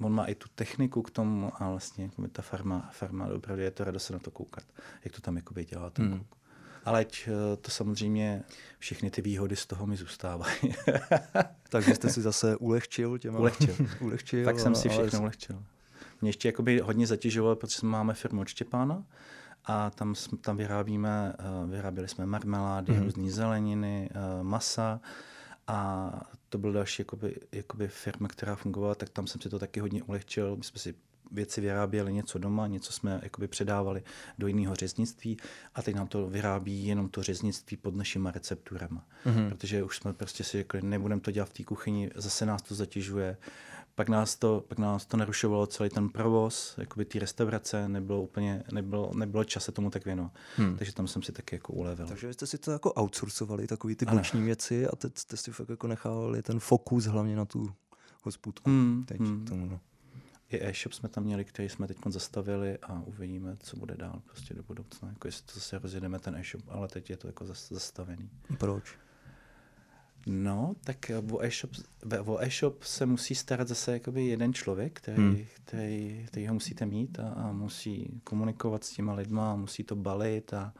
[0.01, 3.71] on má i tu techniku k tomu a vlastně jako ta farma, farma opravdu je
[3.71, 4.63] to radost se na to koukat,
[5.03, 6.25] jak to tam jakoby dělá ten hmm.
[6.85, 7.31] Ale eh,
[7.61, 8.43] to samozřejmě
[8.79, 10.75] všechny ty výhody z toho mi zůstávají.
[11.69, 13.39] Takže jste si zase ulehčil těma...
[13.39, 13.75] Ulehčil.
[13.99, 15.19] ulehčil tak jsem si všechno ale...
[15.19, 15.63] ulehčil.
[16.21, 19.03] Mě ještě jakoby hodně zatěžovalo, protože máme firmu od Štěpána
[19.65, 23.03] a tam, tam vyrábíme, eh, vyráběli jsme marmelády, mm.
[23.03, 24.99] různé zeleniny, eh, masa
[25.67, 26.11] a
[26.49, 30.03] to byl další jakoby, jakoby firma, která fungovala, tak tam jsem si to taky hodně
[30.03, 30.55] ulehčil.
[30.55, 30.95] My jsme si
[31.31, 34.03] věci vyráběli něco doma, něco jsme jakoby předávali
[34.37, 35.37] do jiného řeznictví
[35.75, 39.05] a teď nám to vyrábí jenom to řeznictví pod našimi recepturama.
[39.25, 39.49] Mm-hmm.
[39.49, 42.75] Protože už jsme prostě si řekli, nebudeme to dělat v té kuchyni, zase nás to
[42.75, 43.37] zatěžuje.
[43.99, 48.63] Pak nás to, pak nás to narušovalo celý ten provoz, jakoby ty restaurace, nebylo úplně,
[48.71, 50.31] nebylo, nebylo čas se tomu tak věnovat.
[50.57, 50.77] Hmm.
[50.77, 52.07] Takže tam jsem si taky jako ulevil.
[52.07, 55.51] Takže vy jste si to jako outsourcovali, takový ty boční věci a teď jste si
[55.51, 57.73] fakt jako nechávali ten fokus hlavně na tu
[58.23, 58.69] hospodku.
[58.69, 59.03] Hmm.
[59.07, 59.45] Teď hmm.
[59.45, 59.79] Tomu, no.
[60.49, 64.53] I e-shop jsme tam měli, který jsme teď zastavili a uvidíme, co bude dál prostě
[64.53, 65.09] do budoucna.
[65.09, 68.29] Jako jestli to zase rozjedeme ten e-shop, ale teď je to jako zastavený.
[68.57, 68.97] Proč?
[70.25, 71.71] No, tak o e-shop,
[72.25, 75.45] o e-shop se musí starat zase jakoby jeden člověk, který, hmm.
[75.53, 79.95] který, který ho musíte mít a, a musí komunikovat s těma lidma, a musí to
[79.95, 80.73] balit a,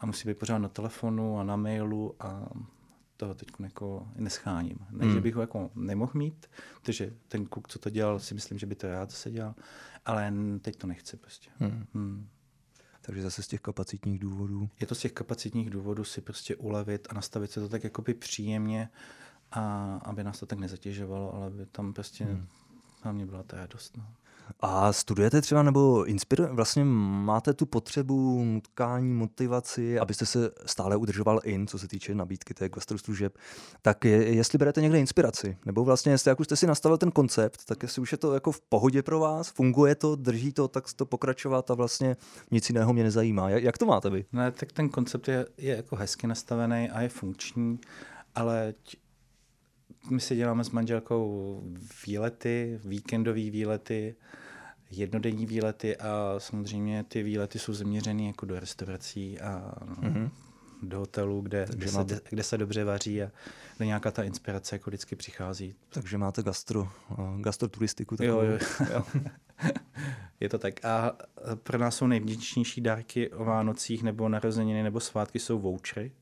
[0.00, 2.48] a musí být pořád na telefonu a na mailu a
[3.16, 4.78] toho teď jako nescháním.
[4.90, 5.14] Ne, hmm.
[5.14, 6.46] že bych ho jako nemohl mít,
[6.80, 9.54] protože ten kluk, co to dělal, si myslím, že by to rád zase dělal,
[10.04, 11.50] ale teď to nechci prostě.
[11.58, 11.86] Hmm.
[11.94, 12.28] Hmm.
[13.02, 14.68] Takže zase z těch kapacitních důvodů.
[14.80, 18.14] Je to z těch kapacitních důvodů si prostě ulevit a nastavit se to tak jakoby
[18.14, 18.88] příjemně,
[19.52, 22.46] a aby nás to tak nezatěžovalo, ale aby tam prostě hmm.
[23.02, 23.96] hlavně byla ta radost.
[23.96, 24.04] No.
[24.60, 31.40] A studujete třeba nebo inspiruje, vlastně máte tu potřebu nutkání, motivaci, abyste se stále udržoval
[31.44, 33.38] in, co se týče nabídky té služeb,
[33.82, 37.10] tak je, jestli berete někde inspiraci, nebo vlastně jestli jak už jste si nastavil ten
[37.10, 40.68] koncept, tak jestli už je to jako v pohodě pro vás, funguje to, drží to,
[40.68, 42.16] tak to pokračovat a vlastně
[42.50, 43.50] nic jiného mě nezajímá.
[43.50, 44.24] Jak, jak to máte vy?
[44.32, 47.78] Ne, tak ten koncept je, je jako hezky nastavený a je funkční,
[48.34, 48.74] ale
[50.10, 51.62] my si děláme s manželkou
[52.06, 54.14] výlety, víkendové výlety,
[54.90, 60.30] jednodenní výlety a samozřejmě ty výlety jsou zaměřené jako do restaurací a mm-hmm.
[60.82, 62.20] Do hotelů, kde, kde, se, máte...
[62.30, 63.30] kde se dobře vaří a
[63.76, 65.74] kde nějaká ta inspirace jako vždycky přichází.
[65.88, 66.88] Takže máte gastro,
[67.40, 68.40] gastroturistiku takovou.
[68.40, 68.58] Jo,
[68.92, 69.04] jo.
[70.40, 70.84] Je to tak.
[70.84, 71.16] A
[71.54, 76.12] pro nás jsou nejvděčnější dárky o Vánocích nebo narozeniny nebo svátky jsou vouchery,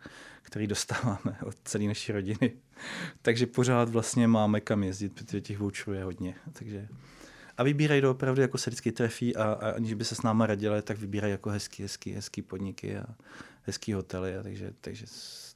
[0.43, 2.53] které dostáváme od celé naší rodiny.
[3.23, 6.35] Takže pořád vlastně máme kam jezdit, protože těch voucherů je hodně.
[6.53, 6.89] Takže
[7.57, 10.83] a vybírají opravdu, jako se vždycky trefí a, a aniž by se s náma radili,
[10.83, 13.07] tak vybírají jako hezký, hezký, hezký podniky a
[13.71, 15.07] hezký hotely, a takže, takže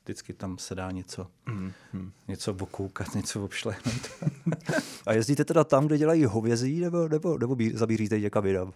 [0.05, 2.13] vždycky tam se dá něco, mm, mm.
[2.29, 4.11] něco okoukat, něco obšlehnout.
[5.07, 8.73] a jezdíte teda tam, kde dělají hovězí, nebo, nebo, nebo zabíříte někam jinam?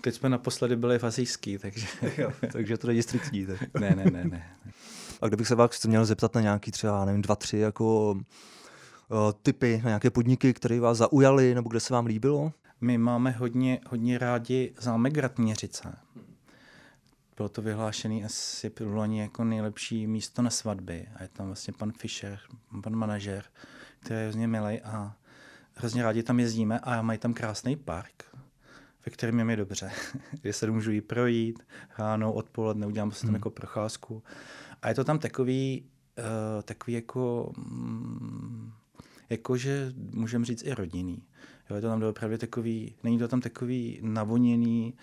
[0.00, 1.86] Teď jsme naposledy byli v Azijský, takže...
[2.18, 3.46] jo, takže to není striktní.
[3.46, 3.74] Tak.
[3.80, 4.56] ne, ne, ne, ne.
[5.20, 8.16] A kdybych se vás měl zeptat na nějaký třeba, nevím, dva, tři jako
[9.12, 12.52] Eh, typy na nějaké podniky, které vás zaujaly nebo kde se vám líbilo?
[12.80, 15.96] My máme hodně, hodně rádi zámek Ratměřice.
[17.42, 21.06] Bylo to vyhlášený asi loni jako nejlepší místo na svatby.
[21.16, 22.38] A je tam vlastně pan Fischer,
[22.82, 23.44] pan manažer,
[24.00, 25.16] který je hrozně milý a
[25.74, 28.24] hrozně rádi tam jezdíme a mají tam krásný park,
[29.06, 29.90] ve kterém je mi dobře,
[30.42, 31.62] kde se můžu jít projít
[31.98, 33.34] ráno, odpoledne, udělám si tam hmm.
[33.34, 34.22] jako procházku.
[34.82, 35.84] A je to tam takový,
[36.18, 38.72] uh, takový jako mm,
[39.30, 41.22] jakože můžeme říct i rodinný.
[41.70, 44.94] Jo, je to tam opravdu takový, není to tam takový navoněný,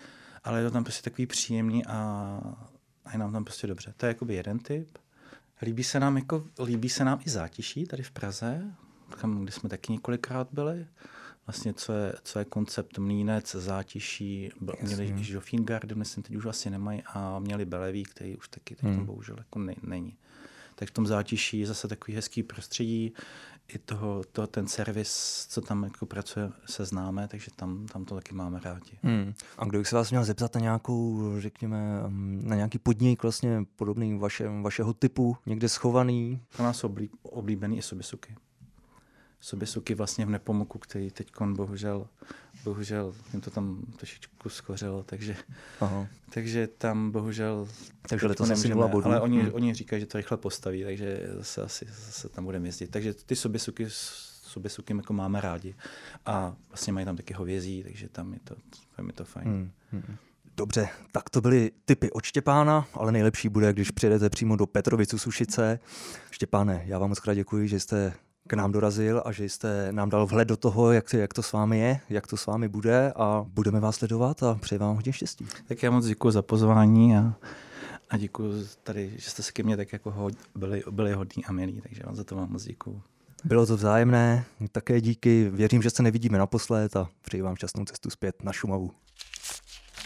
[0.44, 1.96] ale je to tam prostě takový příjemný a,
[3.04, 3.94] a je nám tam prostě dobře.
[3.96, 4.98] To je jakoby jeden typ.
[5.62, 8.74] Líbí se nám, jako, líbí se nám i zátiší tady v Praze,
[9.20, 10.86] tam, kde jsme taky několikrát byli.
[11.46, 14.50] Vlastně, co je, co je koncept Mlínec, zátiší,
[14.82, 18.84] měli Joffin Garden, myslím, teď už asi nemají, a měli Beleví, který už taky teď
[18.90, 19.06] hmm.
[19.06, 20.16] bohužel jako ne, není.
[20.74, 23.12] Tak v tom zátiší je zase takový hezký prostředí,
[23.74, 28.14] i toho, to, ten servis, co tam jako pracuje, se známe, takže tam, tam to
[28.14, 28.98] taky máme rádi.
[29.02, 29.34] Hmm.
[29.58, 34.18] A kdybych se vás měl zeptat na nějakou, řekněme, um, na nějaký podnik vlastně podobný
[34.18, 36.42] vaše, vašeho typu, někde schovaný?
[36.56, 37.82] Pro nás oblí, oblíbený i
[39.40, 39.46] sobisuky.
[39.46, 42.06] soběsuky vlastně v Nepomuku, který teď bohužel,
[42.64, 45.36] bohužel jim to tam trošičku skořilo, takže,
[45.80, 46.06] Aha.
[46.30, 47.68] takže tam bohužel
[48.08, 49.06] takže letos asi nula bodů.
[49.06, 49.54] Ale oni, hmm.
[49.54, 52.90] oni říkají, že to rychle postaví, takže zase asi zase tam budeme jezdit.
[52.90, 53.86] Takže ty soběsuky
[54.50, 55.74] soběsuky jako máme rádi.
[56.26, 58.56] A vlastně mají tam taky hovězí, takže tam je to,
[58.96, 59.48] tam je to fajn.
[59.48, 59.70] Hmm.
[59.92, 60.16] Hmm.
[60.56, 65.18] Dobře, tak to byly typy od Štěpána, ale nejlepší bude, když přijedete přímo do Petrovicu
[65.18, 65.78] Sušice.
[66.30, 68.12] Štěpáne, já vám moc krát děkuji, že jste
[68.50, 71.42] k nám dorazil a že jste nám dal vhled do toho, jak to, jak to
[71.42, 74.96] s vámi je, jak to s vámi bude a budeme vás sledovat a přeji vám
[74.96, 75.46] hodně štěstí.
[75.68, 77.34] Tak já moc děkuji za pozvání a,
[78.10, 81.52] a děkuji tady, že jste se ke mně tak jako ho, byli, byli hodní a
[81.52, 83.02] milí, takže vám za to vám moc děkuji.
[83.44, 88.10] Bylo to vzájemné, také díky, věřím, že se nevidíme naposled a přeji vám šťastnou cestu
[88.10, 88.90] zpět na Šumavu.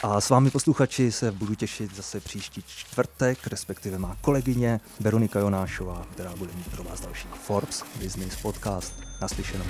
[0.07, 6.07] A s vámi posluchači se budu těšit zase příští čtvrtek, respektive má kolegyně Veronika Jonášová,
[6.13, 8.95] která bude mít pro vás další Forbes Business Podcast.
[9.23, 9.65] Naslyšenou.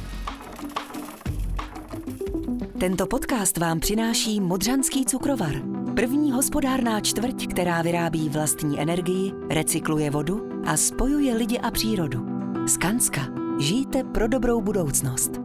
[2.81, 5.55] Tento podcast vám přináší Modřanský cukrovar.
[5.97, 12.27] První hospodárná čtvrť, která vyrábí vlastní energii, recykluje vodu a spojuje lidi a přírodu.
[12.67, 13.21] Skanska.
[13.61, 15.44] Žijte pro dobrou budoucnost.